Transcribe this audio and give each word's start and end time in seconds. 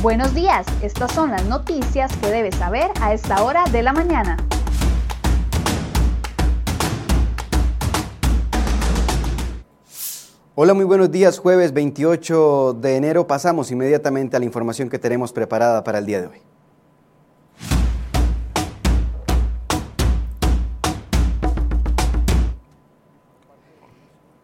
Buenos 0.00 0.32
días, 0.32 0.64
estas 0.80 1.10
son 1.10 1.32
las 1.32 1.44
noticias 1.46 2.16
que 2.18 2.30
debes 2.30 2.54
saber 2.54 2.88
a 3.00 3.12
esta 3.12 3.42
hora 3.42 3.64
de 3.72 3.82
la 3.82 3.92
mañana. 3.92 4.36
Hola, 10.54 10.74
muy 10.74 10.84
buenos 10.84 11.10
días. 11.10 11.40
Jueves 11.40 11.72
28 11.72 12.74
de 12.80 12.94
enero 12.94 13.26
pasamos 13.26 13.72
inmediatamente 13.72 14.36
a 14.36 14.38
la 14.38 14.44
información 14.44 14.88
que 14.88 15.00
tenemos 15.00 15.32
preparada 15.32 15.82
para 15.82 15.98
el 15.98 16.06
día 16.06 16.20
de 16.20 16.28
hoy. 16.28 16.57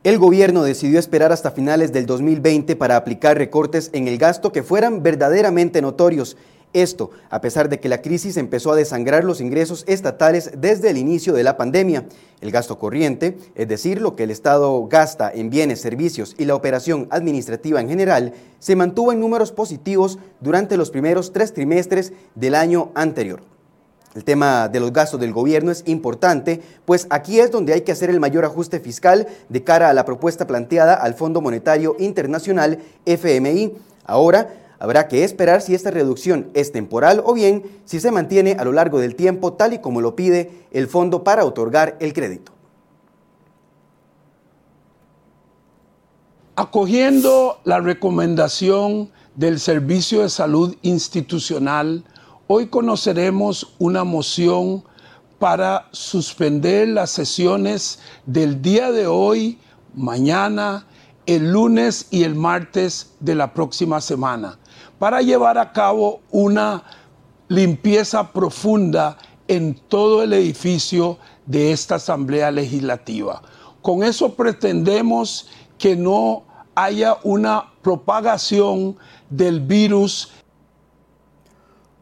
El 0.05 0.19
gobierno 0.19 0.65
decidió 0.65 0.99
esperar 0.99 1.33
hasta 1.33 1.51
finales 1.51 1.91
del 1.91 2.05
2020 2.05 2.77
para 2.77 2.97
aplicar 2.97 3.39
recortes 3.39 3.89
en 3.95 4.07
el 4.07 4.19
gasto 4.19 4.53
que 4.53 4.63
fueran 4.63 5.03
verdaderamente 5.03 5.81
notorios. 5.81 6.37
Esto, 6.75 7.11
a 7.31 7.41
pesar 7.41 7.71
de 7.71 7.81
que 7.81 7.89
la 7.89 8.03
crisis 8.03 8.37
empezó 8.37 8.71
a 8.71 8.77
desangrar 8.77 9.25
los 9.25 9.41
ingresos 9.41 9.83
estatales 9.87 10.51
desde 10.59 10.91
el 10.91 10.99
inicio 10.99 11.33
de 11.33 11.43
la 11.43 11.57
pandemia. 11.57 12.05
El 12.43 12.51
gasto 12.51 12.79
corriente, 12.79 13.39
es 13.55 13.67
decir, 13.67 14.03
lo 14.03 14.15
que 14.15 14.25
el 14.25 14.31
Estado 14.31 14.87
gasta 14.89 15.33
en 15.33 15.49
bienes, 15.49 15.81
servicios 15.81 16.35
y 16.37 16.45
la 16.45 16.55
operación 16.55 17.09
administrativa 17.11 17.81
en 17.81 17.89
general, 17.89 18.35
se 18.59 18.77
mantuvo 18.77 19.11
en 19.11 19.21
números 19.21 19.53
positivos 19.53 20.19
durante 20.39 20.77
los 20.77 20.91
primeros 20.91 21.33
tres 21.33 21.55
trimestres 21.55 22.13
del 22.35 22.57
año 22.57 22.93
anterior. 22.95 23.54
El 24.15 24.23
tema 24.23 24.69
de 24.69 24.79
los 24.79 24.93
gastos 24.93 25.19
del 25.19 25.33
gobierno 25.33 25.73
es 25.73 25.83
importante, 25.87 26.63
pues 26.85 27.09
aquí 27.11 27.41
es 27.41 27.51
donde 27.51 27.73
hay 27.73 27.81
que 27.81 27.91
hacer 27.91 28.11
el 28.11 28.21
mayor 28.21 28.45
ajuste 28.45 28.79
fiscal 28.79 29.27
de 29.49 29.65
cara 29.65 29.91
a 29.91 29.95
la 29.95 30.05
propuesta 30.05 30.47
planteada 30.47 30.95
al 30.95 31.15
Fondo 31.15 31.41
Monetario 31.41 31.97
Internacional 31.99 32.79
FMI. 33.07 33.73
Ahora 34.05 34.55
habrá 34.79 35.09
que 35.09 35.25
esperar 35.25 35.63
si 35.63 35.75
esta 35.75 35.91
reducción 35.91 36.49
es 36.55 36.71
temporal 36.71 37.23
o 37.25 37.35
bien 37.35 37.65
si 37.87 37.99
se 37.99 38.13
mantiene 38.13 38.53
a 38.53 38.65
lo 38.65 38.71
largo 38.71 39.01
del 39.01 39.17
tiempo 39.17 39.55
tal 39.55 39.73
y 39.73 39.79
como 39.79 40.01
lo 40.01 40.15
pide 40.15 40.65
el 40.71 40.87
fondo 40.87 41.25
para 41.25 41.45
otorgar 41.45 41.97
el 41.99 42.13
crédito. 42.13 42.53
Acogiendo 46.55 47.59
la 47.65 47.81
recomendación 47.81 49.11
del 49.35 49.59
Servicio 49.59 50.23
de 50.23 50.29
Salud 50.29 50.77
Institucional, 50.83 52.05
Hoy 52.47 52.67
conoceremos 52.67 53.75
una 53.79 54.05
moción 54.05 54.85
para 55.39 55.89
suspender 55.93 56.89
las 56.89 57.09
sesiones 57.09 58.01
del 58.27 58.61
día 58.61 58.93
de 58.93 59.07
hoy, 59.07 59.59
mañana, 59.95 60.87
el 61.25 61.53
lunes 61.53 62.07
y 62.11 62.23
el 62.23 62.35
martes 62.35 63.15
de 63.21 63.35
la 63.35 63.55
próxima 63.55 63.99
semana, 64.03 64.59
para 64.99 65.23
llevar 65.23 65.57
a 65.57 65.73
cabo 65.73 66.21
una 66.31 66.83
limpieza 67.49 68.31
profunda 68.31 69.17
en 69.49 69.75
todo 69.89 70.23
el 70.23 70.35
edificio 70.35 71.17
de 71.47 71.73
esta 71.73 71.95
Asamblea 71.95 72.51
Legislativa. 72.51 73.41
Con 73.81 74.03
eso 74.03 74.35
pretendemos 74.35 75.49
que 75.79 75.97
no 75.97 76.43
haya 76.75 77.17
una 77.23 77.73
propagación 77.81 78.99
del 79.31 79.61
virus 79.61 80.31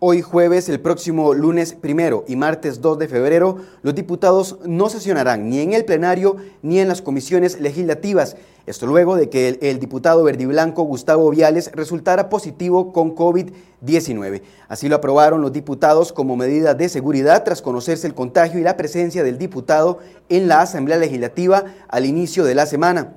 Hoy 0.04 0.20
jueves, 0.20 0.68
el 0.68 0.80
próximo 0.80 1.32
lunes 1.32 1.74
primero 1.74 2.24
y 2.26 2.34
martes 2.34 2.80
2 2.80 2.98
de 2.98 3.06
febrero, 3.06 3.58
los 3.82 3.94
diputados 3.94 4.58
no 4.64 4.88
sesionarán 4.88 5.48
ni 5.48 5.60
en 5.60 5.74
el 5.74 5.84
plenario 5.84 6.38
ni 6.60 6.80
en 6.80 6.88
las 6.88 7.00
comisiones 7.00 7.60
legislativas. 7.60 8.34
Esto 8.66 8.86
luego 8.86 9.14
de 9.14 9.30
que 9.30 9.46
el, 9.46 9.58
el 9.62 9.78
diputado 9.78 10.24
verdiblanco 10.24 10.82
Gustavo 10.82 11.30
Viales 11.30 11.70
resultara 11.72 12.28
positivo 12.28 12.92
con 12.92 13.14
COVID-19. 13.14 14.42
Así 14.66 14.88
lo 14.88 14.96
aprobaron 14.96 15.40
los 15.40 15.52
diputados 15.52 16.12
como 16.12 16.36
medida 16.36 16.74
de 16.74 16.88
seguridad 16.88 17.44
tras 17.44 17.62
conocerse 17.62 18.08
el 18.08 18.14
contagio 18.14 18.58
y 18.58 18.64
la 18.64 18.76
presencia 18.76 19.22
del 19.22 19.38
diputado 19.38 20.00
en 20.28 20.48
la 20.48 20.62
Asamblea 20.62 20.98
Legislativa 20.98 21.66
al 21.86 22.06
inicio 22.06 22.42
de 22.42 22.56
la 22.56 22.66
semana. 22.66 23.14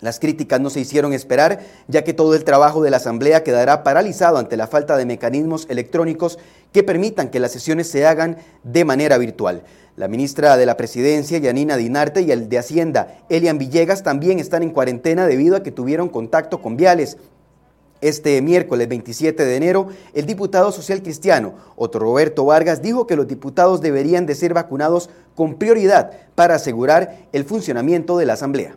Las 0.00 0.20
críticas 0.20 0.60
no 0.60 0.70
se 0.70 0.80
hicieron 0.80 1.12
esperar, 1.12 1.60
ya 1.88 2.04
que 2.04 2.14
todo 2.14 2.34
el 2.34 2.44
trabajo 2.44 2.82
de 2.82 2.90
la 2.90 2.98
Asamblea 2.98 3.42
quedará 3.42 3.82
paralizado 3.82 4.38
ante 4.38 4.56
la 4.56 4.68
falta 4.68 4.96
de 4.96 5.06
mecanismos 5.06 5.66
electrónicos 5.68 6.38
que 6.72 6.84
permitan 6.84 7.30
que 7.30 7.40
las 7.40 7.50
sesiones 7.50 7.90
se 7.90 8.06
hagan 8.06 8.36
de 8.62 8.84
manera 8.84 9.18
virtual. 9.18 9.62
La 9.96 10.06
ministra 10.06 10.56
de 10.56 10.66
la 10.66 10.76
Presidencia, 10.76 11.38
Yanina 11.38 11.76
Dinarte, 11.76 12.22
y 12.22 12.30
el 12.30 12.48
de 12.48 12.58
Hacienda, 12.58 13.18
Elian 13.28 13.58
Villegas, 13.58 14.04
también 14.04 14.38
están 14.38 14.62
en 14.62 14.70
cuarentena 14.70 15.26
debido 15.26 15.56
a 15.56 15.64
que 15.64 15.72
tuvieron 15.72 16.08
contacto 16.08 16.62
con 16.62 16.76
Viales. 16.76 17.16
Este 18.00 18.40
miércoles 18.40 18.88
27 18.88 19.44
de 19.44 19.56
enero, 19.56 19.88
el 20.14 20.26
diputado 20.26 20.70
social 20.70 21.02
cristiano 21.02 21.54
Otto 21.74 21.98
Roberto 21.98 22.44
Vargas 22.44 22.80
dijo 22.80 23.08
que 23.08 23.16
los 23.16 23.26
diputados 23.26 23.80
deberían 23.80 24.24
de 24.24 24.36
ser 24.36 24.54
vacunados 24.54 25.10
con 25.34 25.56
prioridad 25.56 26.12
para 26.36 26.54
asegurar 26.54 27.26
el 27.32 27.42
funcionamiento 27.42 28.16
de 28.16 28.26
la 28.26 28.34
Asamblea. 28.34 28.76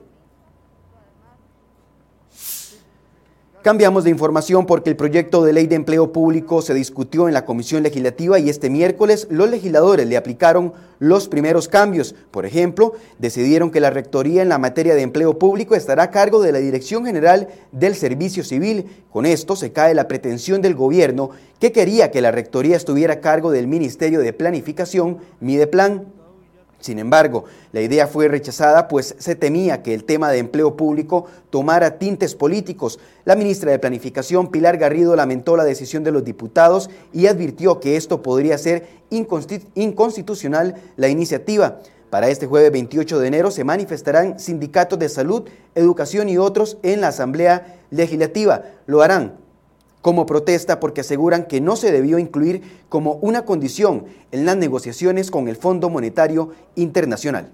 Cambiamos 3.62 4.04
de 4.04 4.10
información 4.10 4.66
porque 4.66 4.90
el 4.90 4.96
proyecto 4.96 5.44
de 5.44 5.54
ley 5.54 5.68
de 5.68 5.76
empleo 5.76 6.12
público 6.12 6.64
se 6.64 6.74
discutió 6.74 7.28
en 7.28 7.36
la 7.36 7.46
Comisión 7.46 7.84
Legislativa 7.84 8.40
y 8.40 8.50
este 8.50 8.72
miércoles 8.72 9.28
los 9.30 9.52
legisladores 9.52 10.08
le 10.08 10.18
aplicaron 10.18 10.74
los 10.98 11.28
primeros 11.28 11.68
cambios. 11.68 12.16
Por 12.32 12.48
ejemplo, 12.48 12.94
decidieron 13.20 13.70
que 13.70 13.80
la 13.80 13.92
rectoría 13.92 14.42
en 14.42 14.50
la 14.50 14.58
materia 14.58 14.96
de 14.96 15.04
empleo 15.04 15.38
público 15.38 15.76
estará 15.76 16.04
a 16.04 16.10
cargo 16.10 16.42
de 16.42 16.52
la 16.52 16.58
Dirección 16.58 17.06
General 17.06 17.50
del 17.72 17.94
Servicio 17.94 18.44
Civil. 18.44 18.88
Con 19.12 19.28
esto 19.28 19.56
se 19.56 19.72
cae 19.72 19.94
la 19.94 20.08
pretensión 20.08 20.64
del 20.64 20.74
gobierno 20.74 21.30
que 21.60 21.72
quería 21.72 22.10
que 22.10 22.22
la 22.22 22.32
rectoría 22.32 22.76
estuviera 22.76 23.14
a 23.14 23.20
cargo 23.20 23.52
del 23.52 23.68
Ministerio 23.68 24.22
de 24.22 24.34
Planificación, 24.34 25.20
Mideplan. 25.40 26.21
Sin 26.82 27.00
embargo, 27.00 27.46
la 27.72 27.82
idea 27.82 28.08
fue 28.08 28.28
rechazada 28.28 28.88
pues 28.88 29.16
se 29.18 29.36
temía 29.36 29.84
que 29.84 29.94
el 29.94 30.04
tema 30.04 30.32
de 30.32 30.40
empleo 30.40 30.76
público 30.76 31.28
tomara 31.50 31.98
tintes 31.98 32.36
políticos. 32.36 33.00
La 33.24 33.36
ministra 33.36 33.72
de 33.72 33.80
Planificación, 33.80 34.50
Pilar 34.50 34.78
Garrido, 34.78 35.16
lamentó 35.16 35.56
la 35.56 35.64
decisión 35.64 36.04
de 36.04 36.12
los 36.12 36.26
diputados 36.26 36.90
y 37.14 37.28
advirtió 37.28 37.80
que 37.80 37.96
esto 37.96 38.22
podría 38.22 38.58
ser 38.58 38.88
inconstitucional 39.76 40.76
la 40.98 41.08
iniciativa. 41.08 41.80
Para 42.10 42.28
este 42.28 42.46
jueves 42.46 42.74
28 42.74 43.20
de 43.20 43.28
enero 43.28 43.52
se 43.52 43.64
manifestarán 43.64 44.38
sindicatos 44.38 45.00
de 45.00 45.08
salud, 45.08 45.44
educación 45.76 46.28
y 46.28 46.38
otros 46.38 46.78
en 46.84 47.00
la 47.00 47.08
Asamblea 47.08 47.80
Legislativa. 47.90 48.64
Lo 48.86 49.02
harán 49.02 49.38
como 50.02 50.26
protesta 50.26 50.80
porque 50.80 51.02
aseguran 51.02 51.46
que 51.46 51.62
no 51.62 51.76
se 51.76 51.92
debió 51.92 52.20
incluir 52.20 52.62
como 52.90 53.14
una 53.16 53.46
condición 53.46 54.06
en 54.32 54.46
las 54.46 54.58
negociaciones 54.58 55.32
con 55.32 55.48
el 55.48 55.56
Fondo 55.56 55.90
Monetario 55.90 56.52
Internacional. 56.76 57.52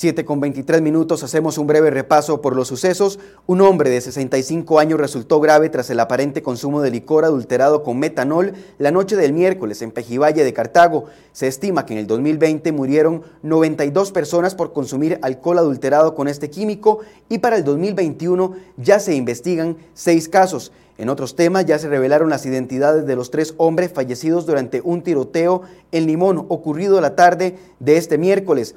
7 0.00 0.24
con 0.24 0.40
23 0.40 0.80
minutos 0.80 1.22
hacemos 1.24 1.58
un 1.58 1.66
breve 1.66 1.90
repaso 1.90 2.40
por 2.40 2.56
los 2.56 2.68
sucesos. 2.68 3.18
Un 3.46 3.60
hombre 3.60 3.90
de 3.90 4.00
65 4.00 4.78
años 4.78 4.98
resultó 4.98 5.40
grave 5.40 5.68
tras 5.68 5.90
el 5.90 6.00
aparente 6.00 6.40
consumo 6.40 6.80
de 6.80 6.90
licor 6.90 7.26
adulterado 7.26 7.82
con 7.82 7.98
metanol 7.98 8.54
la 8.78 8.92
noche 8.92 9.14
del 9.14 9.34
miércoles 9.34 9.82
en 9.82 9.90
Pejivalle 9.90 10.42
de 10.42 10.54
Cartago. 10.54 11.04
Se 11.32 11.48
estima 11.48 11.84
que 11.84 11.92
en 11.92 11.98
el 11.98 12.06
2020 12.06 12.72
murieron 12.72 13.24
92 13.42 14.10
personas 14.10 14.54
por 14.54 14.72
consumir 14.72 15.18
alcohol 15.20 15.58
adulterado 15.58 16.14
con 16.14 16.28
este 16.28 16.48
químico 16.48 17.00
y 17.28 17.36
para 17.36 17.56
el 17.56 17.64
2021 17.64 18.54
ya 18.78 19.00
se 19.00 19.14
investigan 19.14 19.76
seis 19.92 20.30
casos. 20.30 20.72
En 20.96 21.10
otros 21.10 21.36
temas 21.36 21.66
ya 21.66 21.78
se 21.78 21.90
revelaron 21.90 22.30
las 22.30 22.46
identidades 22.46 23.04
de 23.04 23.16
los 23.16 23.30
tres 23.30 23.52
hombres 23.58 23.92
fallecidos 23.92 24.46
durante 24.46 24.80
un 24.82 25.02
tiroteo 25.02 25.60
en 25.92 26.06
Limón 26.06 26.46
ocurrido 26.48 27.02
la 27.02 27.16
tarde 27.16 27.58
de 27.80 27.98
este 27.98 28.16
miércoles. 28.16 28.76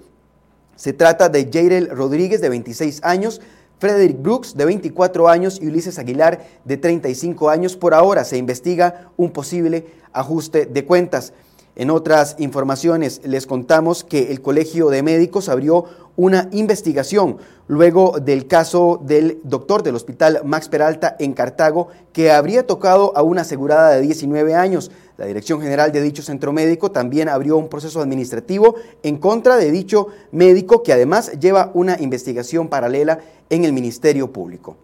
Se 0.75 0.93
trata 0.93 1.29
de 1.29 1.49
Jairel 1.51 1.89
Rodríguez, 1.89 2.41
de 2.41 2.49
26 2.49 3.01
años, 3.03 3.41
Frederick 3.79 4.21
Brooks, 4.21 4.55
de 4.55 4.65
24 4.65 5.27
años, 5.27 5.59
y 5.61 5.67
Ulises 5.67 5.99
Aguilar, 5.99 6.45
de 6.63 6.77
35 6.77 7.49
años. 7.49 7.75
Por 7.75 7.93
ahora 7.93 8.23
se 8.23 8.37
investiga 8.37 9.11
un 9.17 9.31
posible 9.31 9.85
ajuste 10.13 10.65
de 10.65 10.85
cuentas. 10.85 11.33
En 11.75 11.89
otras 11.89 12.35
informaciones 12.37 13.21
les 13.23 13.47
contamos 13.47 14.03
que 14.03 14.31
el 14.31 14.41
Colegio 14.41 14.89
de 14.89 15.01
Médicos 15.01 15.49
abrió 15.49 15.85
una 16.15 16.47
investigación 16.51 17.37
luego 17.67 18.19
del 18.19 18.45
caso 18.45 19.01
del 19.03 19.39
doctor 19.43 19.81
del 19.81 19.95
Hospital 19.95 20.41
Max 20.45 20.69
Peralta 20.69 21.15
en 21.19 21.33
Cartago 21.33 21.87
que 22.11 22.31
habría 22.31 22.67
tocado 22.67 23.11
a 23.17 23.23
una 23.23 23.41
asegurada 23.41 23.89
de 23.89 24.01
19 24.01 24.53
años. 24.53 24.91
La 25.23 25.27
Dirección 25.27 25.61
General 25.61 25.89
de 25.89 26.01
dicho 26.01 26.21
centro 26.21 26.51
médico 26.51 26.91
también 26.91 27.29
abrió 27.29 27.55
un 27.55 27.69
proceso 27.69 28.01
administrativo 28.01 28.75
en 29.03 29.15
contra 29.15 29.55
de 29.55 29.71
dicho 29.71 30.07
médico 30.33 30.83
que 30.83 30.91
además 30.91 31.39
lleva 31.39 31.71
una 31.73 31.95
investigación 32.01 32.67
paralela 32.67 33.19
en 33.49 33.63
el 33.63 33.71
Ministerio 33.71 34.33
Público. 34.33 34.75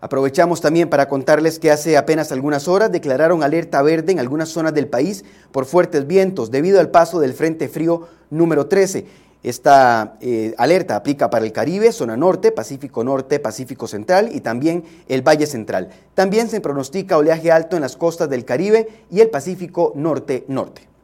Aprovechamos 0.00 0.60
también 0.60 0.88
para 0.88 1.08
contarles 1.08 1.58
que 1.58 1.72
hace 1.72 1.96
apenas 1.96 2.30
algunas 2.30 2.68
horas 2.68 2.92
declararon 2.92 3.42
alerta 3.42 3.82
verde 3.82 4.12
en 4.12 4.20
algunas 4.20 4.48
zonas 4.48 4.74
del 4.74 4.86
país 4.86 5.24
por 5.50 5.64
fuertes 5.64 6.06
vientos 6.06 6.52
debido 6.52 6.78
al 6.78 6.92
paso 6.92 7.18
del 7.18 7.34
Frente 7.34 7.66
Frío 7.66 8.06
número 8.30 8.68
13. 8.68 9.06
Esta 9.42 10.16
eh, 10.20 10.54
alerta 10.58 10.96
aplica 10.96 11.30
para 11.30 11.44
el 11.44 11.52
Caribe, 11.52 11.92
zona 11.92 12.16
norte, 12.16 12.50
Pacífico 12.50 13.04
Norte, 13.04 13.38
Pacífico 13.38 13.86
Central 13.86 14.30
y 14.32 14.40
también 14.40 14.84
el 15.08 15.22
Valle 15.22 15.46
Central. 15.46 15.90
También 16.14 16.48
se 16.48 16.60
pronostica 16.60 17.16
oleaje 17.16 17.52
alto 17.52 17.76
en 17.76 17.82
las 17.82 17.96
costas 17.96 18.28
del 18.28 18.44
Caribe 18.44 18.88
y 19.10 19.20
el 19.20 19.30
Pacífico 19.30 19.92
Norte-Norte. 19.94 20.95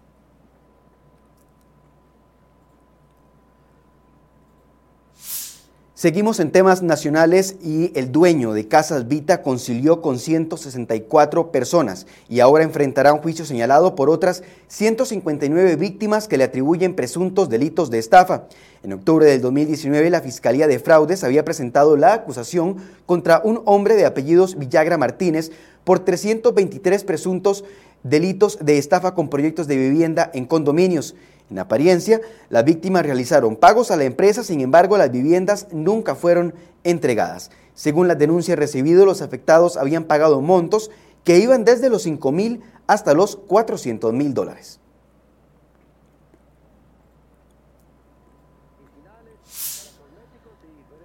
Seguimos 6.02 6.40
en 6.40 6.50
temas 6.50 6.82
nacionales 6.82 7.54
y 7.62 7.96
el 7.96 8.10
dueño 8.10 8.54
de 8.54 8.66
Casas 8.66 9.06
Vita 9.06 9.40
concilió 9.40 10.00
con 10.02 10.18
164 10.18 11.52
personas 11.52 12.08
y 12.28 12.40
ahora 12.40 12.64
enfrentará 12.64 13.12
un 13.12 13.20
juicio 13.20 13.44
señalado 13.44 13.94
por 13.94 14.10
otras 14.10 14.42
159 14.66 15.76
víctimas 15.76 16.26
que 16.26 16.38
le 16.38 16.42
atribuyen 16.42 16.96
presuntos 16.96 17.48
delitos 17.48 17.88
de 17.88 18.00
estafa. 18.00 18.48
En 18.82 18.94
octubre 18.94 19.26
del 19.26 19.40
2019 19.42 20.10
la 20.10 20.22
Fiscalía 20.22 20.66
de 20.66 20.80
Fraudes 20.80 21.22
había 21.22 21.44
presentado 21.44 21.96
la 21.96 22.14
acusación 22.14 22.78
contra 23.06 23.40
un 23.44 23.62
hombre 23.64 23.94
de 23.94 24.04
apellidos 24.04 24.58
Villagra 24.58 24.98
Martínez 24.98 25.52
por 25.84 26.00
323 26.00 27.04
presuntos 27.04 27.62
delitos 28.02 28.58
de 28.60 28.78
estafa 28.78 29.14
con 29.14 29.28
proyectos 29.28 29.66
de 29.66 29.76
vivienda 29.76 30.30
en 30.34 30.46
condominios. 30.46 31.14
En 31.50 31.58
apariencia, 31.58 32.20
las 32.48 32.64
víctimas 32.64 33.04
realizaron 33.04 33.56
pagos 33.56 33.90
a 33.90 33.96
la 33.96 34.04
empresa, 34.04 34.42
sin 34.42 34.60
embargo, 34.60 34.96
las 34.96 35.10
viviendas 35.10 35.68
nunca 35.70 36.14
fueron 36.14 36.54
entregadas. 36.84 37.50
Según 37.74 38.08
las 38.08 38.18
denuncias 38.18 38.58
recibidas, 38.58 39.04
los 39.04 39.22
afectados 39.22 39.76
habían 39.76 40.04
pagado 40.04 40.40
montos 40.40 40.90
que 41.24 41.38
iban 41.38 41.64
desde 41.64 41.88
los 41.88 42.02
5 42.02 42.32
mil 42.32 42.60
hasta 42.86 43.14
los 43.14 43.36
400 43.36 44.12
mil 44.12 44.34
dólares. 44.34 44.81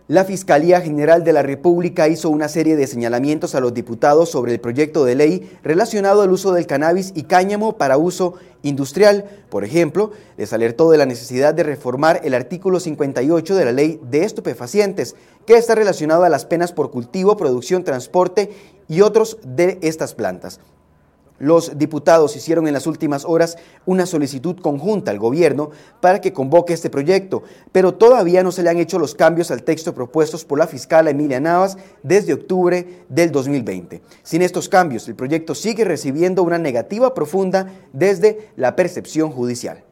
La 0.09 0.24
Fiscalía 0.24 0.80
General 0.80 1.25
de 1.25 1.33
la 1.33 1.44
República 1.44 2.07
hizo 2.07 2.30
una 2.30 2.48
serie 2.48 2.77
de 2.77 2.88
señalamientos 2.88 3.56
a 3.56 3.59
los 3.59 3.74
diputados 3.74 4.30
sobre 4.30 4.54
el 4.54 4.62
proyecto 4.62 5.04
de 5.04 5.15
ley 5.15 5.51
relacionado 5.63 6.21
al 6.21 6.31
uso 6.31 6.54
del 6.54 6.65
cannabis 6.65 7.12
y 7.13 7.24
cáñamo 7.24 7.77
para 7.77 7.98
uso 7.98 8.36
industrial. 8.63 9.25
Por 9.50 9.65
ejemplo, 9.65 10.12
les 10.38 10.54
alertó 10.54 10.89
de 10.92 10.98
la 10.98 11.06
necesidad 11.06 11.54
de 11.54 11.63
reformar 11.63 12.21
el 12.24 12.36
artículo 12.36 12.80
58 12.80 13.54
de 13.54 13.65
la 13.65 13.74
ley 13.74 14.00
de 14.09 14.24
estupefacientes, 14.24 15.18
que 15.45 15.57
está 15.57 15.75
relacionado 15.75 16.24
a 16.24 16.30
las 16.30 16.45
penas 16.45 16.71
por 16.71 16.89
cultivo, 16.89 17.36
producción, 17.36 17.83
transporte 17.83 18.51
y 18.88 19.01
otros 19.01 19.39
de 19.44 19.77
estas 19.81 20.15
plantas. 20.15 20.62
Los 21.39 21.78
diputados 21.78 22.36
hicieron 22.36 22.68
en 22.68 22.74
las 22.74 22.88
últimas 22.88 23.24
horas 23.25 23.57
una 23.86 24.06
solicitud 24.06 24.57
conjunta 24.60 25.12
al 25.12 25.19
gobierno 25.19 25.69
para 26.01 26.19
que 26.19 26.34
convoque 26.34 26.74
este 26.74 26.89
proyecto, 26.89 27.44
pero 27.72 27.94
todavía 27.94 28.42
no 28.42 28.51
se 28.51 28.63
le 28.63 28.69
han 28.69 28.78
hecho 28.78 28.98
los 28.98 29.13
cambios 29.13 29.51
al 29.51 29.63
texto 29.63 29.94
propuestos 29.94 30.45
por 30.45 30.57
la 30.57 30.68
fiscal 30.68 31.07
Emilia 31.07 31.39
Navas 31.39 31.78
desde 32.01 32.34
octubre 32.34 33.06
del 33.10 33.31
2020. 33.31 34.01
Sin 34.24 34.42
estos 34.42 34.68
cambios, 34.68 35.07
el 35.07 35.16
proyecto 35.16 35.54
sigue 35.54 35.86
recibiendo 35.86 36.44
una 36.44 36.57
negativa 36.57 37.13
profunda 37.13 37.72
desde 37.94 38.50
la 38.56 38.75
percepción 38.75 39.31
judicial. 39.31 39.84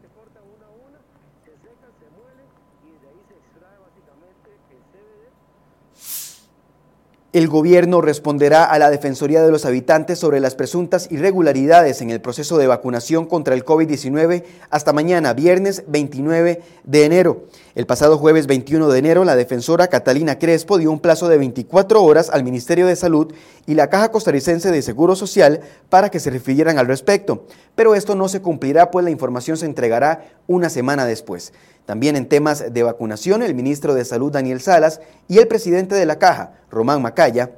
El 7.35 7.49
gobierno 7.49 7.99
responderá 7.99 8.63
a 8.63 8.79
la 8.79 8.89
Defensoría 8.89 9.43
de 9.43 9.51
los 9.51 9.65
Habitantes 9.65 10.19
sobre 10.19 10.39
las 10.39 10.55
presuntas 10.55 11.11
irregularidades 11.11 11.99
en 11.99 12.09
el 12.09 12.21
proceso 12.21 12.57
de 12.57 12.67
vacunación 12.67 13.25
contra 13.25 13.55
el 13.55 13.65
COVID-19 13.65 14.45
hasta 14.69 14.93
mañana, 14.93 15.33
viernes 15.33 15.83
29 15.87 16.61
de 16.85 17.03
enero. 17.03 17.43
El 17.75 17.87
pasado 17.87 18.17
jueves 18.17 18.47
21 18.47 18.87
de 18.87 18.99
enero, 18.99 19.25
la 19.25 19.35
defensora 19.35 19.89
Catalina 19.89 20.39
Crespo 20.39 20.77
dio 20.77 20.89
un 20.93 21.01
plazo 21.01 21.27
de 21.27 21.37
24 21.37 22.01
horas 22.01 22.29
al 22.29 22.45
Ministerio 22.45 22.87
de 22.87 22.95
Salud 22.95 23.33
y 23.65 23.73
la 23.73 23.89
Caja 23.89 24.11
Costarricense 24.11 24.71
de 24.71 24.81
Seguro 24.81 25.17
Social 25.17 25.59
para 25.89 26.09
que 26.09 26.21
se 26.21 26.29
refirieran 26.29 26.79
al 26.79 26.87
respecto. 26.87 27.47
Pero 27.75 27.95
esto 27.95 28.15
no 28.15 28.29
se 28.29 28.41
cumplirá, 28.41 28.91
pues 28.91 29.03
la 29.03 29.11
información 29.11 29.57
se 29.57 29.65
entregará 29.65 30.23
una 30.47 30.69
semana 30.69 31.05
después. 31.05 31.51
También 31.85 32.15
en 32.15 32.27
temas 32.27 32.73
de 32.73 32.83
vacunación, 32.83 33.43
el 33.43 33.53
ministro 33.53 33.93
de 33.93 34.05
Salud 34.05 34.31
Daniel 34.31 34.59
Salas 34.59 35.01
y 35.27 35.37
el 35.37 35.47
presidente 35.47 35.95
de 35.95 36.05
la 36.05 36.17
Caja, 36.17 36.53
Román 36.71 37.01
Macaya, 37.01 37.51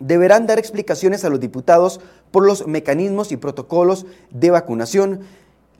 deberán 0.00 0.46
dar 0.46 0.58
explicaciones 0.58 1.24
a 1.24 1.30
los 1.30 1.40
diputados 1.40 2.00
por 2.30 2.44
los 2.44 2.66
mecanismos 2.66 3.32
y 3.32 3.36
protocolos 3.36 4.06
de 4.30 4.50
vacunación. 4.50 5.20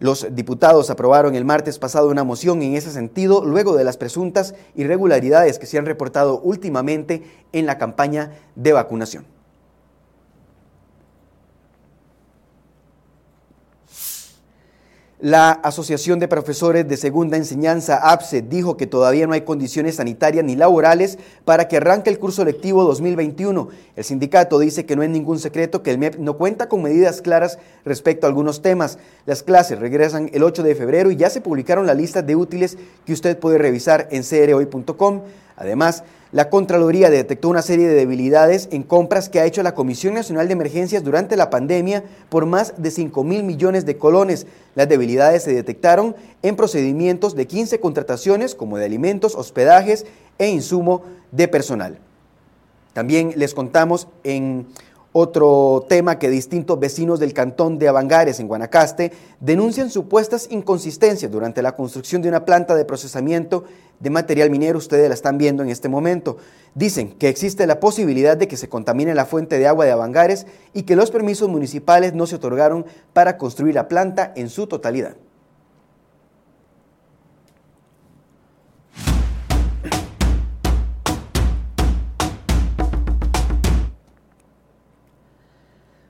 Los 0.00 0.34
diputados 0.34 0.88
aprobaron 0.88 1.34
el 1.34 1.44
martes 1.44 1.78
pasado 1.78 2.08
una 2.08 2.25
moción 2.25 2.62
en 2.62 2.75
ese 2.75 2.90
sentido 2.90 3.44
luego 3.44 3.76
de 3.76 3.84
las 3.84 3.96
presuntas 3.96 4.54
irregularidades 4.75 5.58
que 5.58 5.66
se 5.66 5.78
han 5.78 5.86
reportado 5.86 6.40
últimamente 6.40 7.22
en 7.52 7.66
la 7.66 7.76
campaña 7.76 8.32
de 8.54 8.72
vacunación. 8.72 9.33
La 15.24 15.52
Asociación 15.52 16.18
de 16.18 16.28
Profesores 16.28 16.86
de 16.86 16.98
Segunda 16.98 17.38
Enseñanza, 17.38 18.12
APSE, 18.12 18.42
dijo 18.42 18.76
que 18.76 18.86
todavía 18.86 19.26
no 19.26 19.32
hay 19.32 19.40
condiciones 19.40 19.94
sanitarias 19.94 20.44
ni 20.44 20.54
laborales 20.54 21.18
para 21.46 21.66
que 21.66 21.78
arranque 21.78 22.10
el 22.10 22.18
curso 22.18 22.44
lectivo 22.44 22.84
2021. 22.84 23.68
El 23.96 24.04
sindicato 24.04 24.58
dice 24.58 24.84
que 24.84 24.96
no 24.96 25.02
es 25.02 25.08
ningún 25.08 25.38
secreto 25.38 25.82
que 25.82 25.92
el 25.92 25.96
MEP 25.96 26.18
no 26.18 26.36
cuenta 26.36 26.68
con 26.68 26.82
medidas 26.82 27.22
claras 27.22 27.58
respecto 27.86 28.26
a 28.26 28.28
algunos 28.28 28.60
temas. 28.60 28.98
Las 29.24 29.42
clases 29.42 29.78
regresan 29.78 30.28
el 30.34 30.42
8 30.42 30.62
de 30.62 30.74
febrero 30.74 31.10
y 31.10 31.16
ya 31.16 31.30
se 31.30 31.40
publicaron 31.40 31.86
las 31.86 31.96
listas 31.96 32.26
de 32.26 32.36
útiles 32.36 32.76
que 33.06 33.14
usted 33.14 33.38
puede 33.38 33.56
revisar 33.56 34.08
en 34.10 34.24
crhoy.com. 34.24 35.22
Además, 35.56 36.04
la 36.34 36.50
Contraloría 36.50 37.10
detectó 37.10 37.48
una 37.48 37.62
serie 37.62 37.86
de 37.86 37.94
debilidades 37.94 38.69
en 38.72 38.82
compras 38.82 39.28
que 39.28 39.38
ha 39.38 39.44
hecho 39.44 39.62
la 39.62 39.76
Comisión 39.76 40.14
Nacional 40.14 40.48
de 40.48 40.54
Emergencias 40.54 41.04
durante 41.04 41.36
la 41.36 41.48
pandemia 41.48 42.02
por 42.28 42.44
más 42.44 42.75
de 42.76 42.90
5 42.90 43.22
mil 43.22 43.44
millones 43.44 43.86
de 43.86 43.98
colones. 43.98 44.48
Las 44.75 44.88
debilidades 44.88 45.44
se 45.44 45.54
detectaron 45.54 46.16
en 46.43 46.56
procedimientos 46.56 47.36
de 47.36 47.46
15 47.46 47.79
contrataciones 47.79 48.56
como 48.56 48.79
de 48.79 48.84
alimentos, 48.84 49.36
hospedajes 49.36 50.06
e 50.38 50.48
insumo 50.48 51.05
de 51.31 51.46
personal. 51.46 52.00
También 52.94 53.34
les 53.36 53.55
contamos 53.55 54.08
en 54.24 54.67
otro 55.16 55.86
tema 55.88 56.18
que 56.18 56.28
distintos 56.28 56.80
vecinos 56.80 57.20
del 57.20 57.32
cantón 57.32 57.78
de 57.78 57.86
Avangares, 57.86 58.40
en 58.40 58.48
Guanacaste, 58.48 59.12
denuncian 59.38 59.88
supuestas 59.88 60.48
inconsistencias 60.50 61.30
durante 61.30 61.62
la 61.62 61.76
construcción 61.76 62.20
de 62.20 62.28
una 62.28 62.44
planta 62.44 62.74
de 62.74 62.84
procesamiento 62.84 63.62
de 64.00 64.10
material 64.10 64.50
minero. 64.50 64.76
Ustedes 64.76 65.06
la 65.08 65.14
están 65.14 65.38
viendo 65.38 65.62
en 65.62 65.68
este 65.68 65.88
momento. 65.88 66.38
Dicen 66.74 67.12
que 67.12 67.28
existe 67.28 67.64
la 67.68 67.78
posibilidad 67.78 68.36
de 68.36 68.48
que 68.48 68.56
se 68.56 68.68
contamine 68.68 69.14
la 69.14 69.24
fuente 69.24 69.56
de 69.56 69.68
agua 69.68 69.84
de 69.84 69.92
Avangares 69.92 70.48
y 70.72 70.82
que 70.82 70.96
los 70.96 71.12
permisos 71.12 71.48
municipales 71.48 72.12
no 72.12 72.26
se 72.26 72.34
otorgaron 72.34 72.84
para 73.12 73.38
construir 73.38 73.76
la 73.76 73.86
planta 73.86 74.32
en 74.34 74.48
su 74.48 74.66
totalidad. 74.66 75.14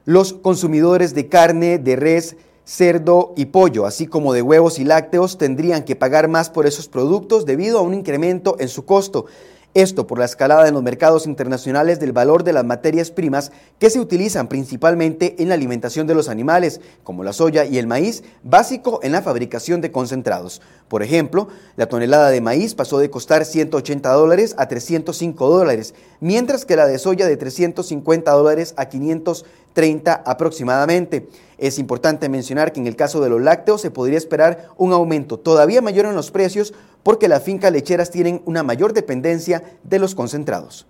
Los 0.06 0.34
consumidores 0.34 1.14
de 1.14 1.30
carne, 1.30 1.78
de 1.78 1.96
res, 1.96 2.36
cerdo 2.66 3.32
y 3.38 3.46
pollo, 3.46 3.86
así 3.86 4.06
como 4.06 4.34
de 4.34 4.42
huevos 4.42 4.78
y 4.78 4.84
lácteos, 4.84 5.38
tendrían 5.38 5.82
que 5.82 5.96
pagar 5.96 6.28
más 6.28 6.50
por 6.50 6.66
esos 6.66 6.88
productos 6.88 7.46
debido 7.46 7.78
a 7.78 7.82
un 7.82 7.94
incremento 7.94 8.56
en 8.58 8.68
su 8.68 8.84
costo. 8.84 9.24
Esto 9.72 10.06
por 10.06 10.20
la 10.20 10.26
escalada 10.26 10.68
en 10.68 10.74
los 10.74 10.84
mercados 10.84 11.26
internacionales 11.26 11.98
del 11.98 12.12
valor 12.12 12.44
de 12.44 12.52
las 12.52 12.64
materias 12.64 13.10
primas 13.10 13.50
que 13.80 13.90
se 13.90 13.98
utilizan 13.98 14.46
principalmente 14.46 15.42
en 15.42 15.48
la 15.48 15.54
alimentación 15.54 16.06
de 16.06 16.14
los 16.14 16.28
animales, 16.28 16.80
como 17.02 17.24
la 17.24 17.32
soya 17.32 17.64
y 17.64 17.78
el 17.78 17.88
maíz, 17.88 18.22
básico 18.44 19.00
en 19.02 19.10
la 19.10 19.20
fabricación 19.20 19.80
de 19.80 19.90
concentrados. 19.90 20.62
Por 20.86 21.02
ejemplo, 21.02 21.48
la 21.74 21.86
tonelada 21.86 22.30
de 22.30 22.40
maíz 22.40 22.76
pasó 22.76 22.98
de 22.98 23.10
costar 23.10 23.44
180 23.44 24.12
dólares 24.12 24.54
a 24.58 24.68
305 24.68 25.48
dólares, 25.48 25.94
mientras 26.20 26.64
que 26.64 26.76
la 26.76 26.86
de 26.86 27.00
soya 27.00 27.26
de 27.26 27.36
350 27.36 28.30
dólares 28.30 28.74
a 28.76 28.88
530 29.74 30.22
aproximadamente. 30.24 31.28
Es 31.58 31.78
importante 31.78 32.28
mencionar 32.28 32.72
que 32.72 32.80
en 32.80 32.86
el 32.86 32.96
caso 32.96 33.20
de 33.20 33.28
los 33.28 33.40
lácteos 33.40 33.80
se 33.80 33.90
podría 33.90 34.18
esperar 34.18 34.68
un 34.76 34.92
aumento 34.92 35.38
todavía 35.38 35.82
mayor 35.82 36.06
en 36.06 36.14
los 36.14 36.30
precios 36.30 36.72
porque 37.02 37.28
las 37.28 37.42
fincas 37.42 37.72
lecheras 37.72 38.10
tienen 38.10 38.42
una 38.46 38.62
mayor 38.62 38.92
dependencia 38.92 39.62
de 39.82 39.98
los 39.98 40.14
concentrados. 40.14 40.86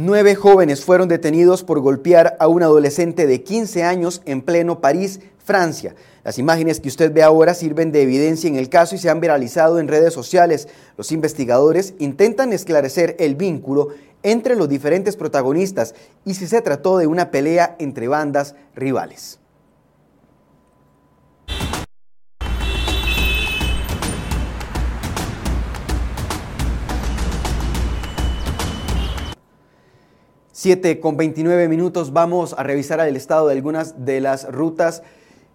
Nueve 0.00 0.36
jóvenes 0.36 0.84
fueron 0.84 1.08
detenidos 1.08 1.64
por 1.64 1.80
golpear 1.80 2.36
a 2.38 2.46
un 2.46 2.62
adolescente 2.62 3.26
de 3.26 3.42
15 3.42 3.82
años 3.82 4.22
en 4.26 4.42
pleno 4.42 4.80
París, 4.80 5.18
Francia. 5.38 5.96
Las 6.22 6.38
imágenes 6.38 6.78
que 6.78 6.86
usted 6.86 7.12
ve 7.12 7.24
ahora 7.24 7.52
sirven 7.52 7.90
de 7.90 8.02
evidencia 8.02 8.46
en 8.46 8.54
el 8.54 8.68
caso 8.68 8.94
y 8.94 8.98
se 8.98 9.10
han 9.10 9.18
viralizado 9.18 9.80
en 9.80 9.88
redes 9.88 10.14
sociales. 10.14 10.68
Los 10.96 11.10
investigadores 11.10 11.94
intentan 11.98 12.52
esclarecer 12.52 13.16
el 13.18 13.34
vínculo 13.34 13.88
entre 14.22 14.54
los 14.54 14.68
diferentes 14.68 15.16
protagonistas 15.16 15.96
y 16.24 16.34
si 16.34 16.46
se 16.46 16.62
trató 16.62 16.98
de 16.98 17.08
una 17.08 17.32
pelea 17.32 17.74
entre 17.80 18.06
bandas 18.06 18.54
rivales. 18.76 19.40
Siete 30.60 30.98
con 30.98 31.16
29 31.16 31.68
minutos 31.68 32.12
vamos 32.12 32.52
a 32.58 32.64
revisar 32.64 32.98
el 32.98 33.14
estado 33.14 33.46
de 33.46 33.52
algunas 33.54 34.04
de 34.04 34.20
las 34.20 34.50
rutas 34.50 35.04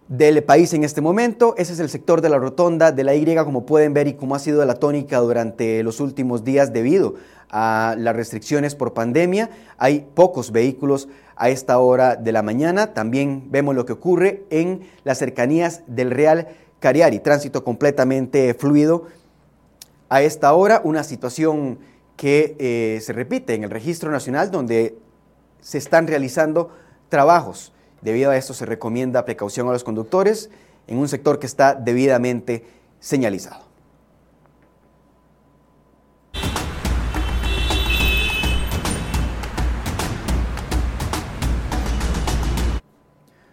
del 0.08 0.42
país 0.42 0.72
en 0.72 0.82
este 0.82 1.02
momento. 1.02 1.54
Ese 1.58 1.74
es 1.74 1.80
el 1.80 1.90
sector 1.90 2.22
de 2.22 2.30
la 2.30 2.38
rotonda 2.38 2.90
de 2.90 3.04
la 3.04 3.14
Y, 3.14 3.34
como 3.44 3.66
pueden 3.66 3.92
ver, 3.92 4.06
y 4.08 4.14
como 4.14 4.34
ha 4.34 4.38
sido 4.38 4.64
la 4.64 4.76
tónica 4.76 5.18
durante 5.18 5.82
los 5.82 6.00
últimos 6.00 6.42
días 6.42 6.72
debido 6.72 7.16
a 7.50 7.96
las 7.98 8.16
restricciones 8.16 8.74
por 8.74 8.94
pandemia. 8.94 9.50
Hay 9.76 10.06
pocos 10.14 10.52
vehículos 10.52 11.06
a 11.36 11.50
esta 11.50 11.78
hora 11.80 12.16
de 12.16 12.32
la 12.32 12.40
mañana. 12.40 12.94
También 12.94 13.48
vemos 13.50 13.74
lo 13.74 13.84
que 13.84 13.92
ocurre 13.92 14.46
en 14.48 14.88
las 15.04 15.18
cercanías 15.18 15.82
del 15.86 16.12
Real 16.12 16.48
Cariari, 16.80 17.18
tránsito 17.18 17.62
completamente 17.62 18.54
fluido. 18.54 19.04
A 20.08 20.22
esta 20.22 20.54
hora, 20.54 20.80
una 20.82 21.04
situación 21.04 21.78
que 22.16 22.56
eh, 22.58 23.00
se 23.00 23.12
repite 23.12 23.54
en 23.54 23.64
el 23.64 23.70
registro 23.70 24.10
nacional 24.10 24.50
donde 24.50 24.96
se 25.60 25.78
están 25.78 26.06
realizando 26.06 26.70
trabajos. 27.08 27.72
Debido 28.02 28.30
a 28.30 28.36
esto 28.36 28.54
se 28.54 28.66
recomienda 28.66 29.24
precaución 29.24 29.68
a 29.68 29.72
los 29.72 29.84
conductores 29.84 30.50
en 30.86 30.98
un 30.98 31.08
sector 31.08 31.38
que 31.38 31.46
está 31.46 31.74
debidamente 31.74 32.64
señalizado. 33.00 33.64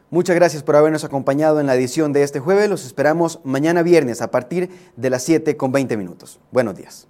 Muchas 0.10 0.36
gracias 0.36 0.62
por 0.62 0.76
habernos 0.76 1.06
acompañado 1.06 1.62
en 1.62 1.68
la 1.68 1.76
edición 1.76 2.12
de 2.12 2.24
este 2.24 2.42
jueves. 2.42 2.70
Los 2.70 2.86
esperamos 2.86 3.40
mañana 3.46 3.82
viernes 3.82 4.22
a 4.22 4.30
partir 4.30 4.70
de 4.98 5.10
las 5.10 5.24
7 5.24 5.56
con 5.56 5.72
20 5.72 5.96
minutos. 5.96 6.42
Buenos 6.52 6.76
días. 6.76 7.08